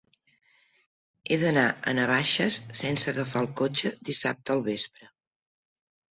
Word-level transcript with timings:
He 1.25 1.35
d'anar 1.41 1.65
a 1.67 1.91
Navaixes 1.99 2.57
sense 2.79 3.09
agafar 3.11 3.43
el 3.45 3.49
cotxe 3.59 3.91
dissabte 4.09 4.55
al 4.55 4.63
vespre. 4.69 5.11